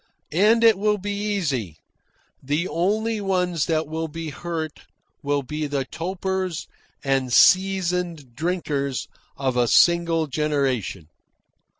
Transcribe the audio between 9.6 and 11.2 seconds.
single generation.